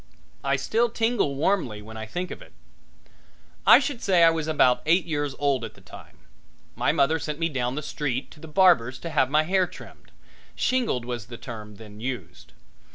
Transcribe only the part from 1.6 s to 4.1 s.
when I think of it. I should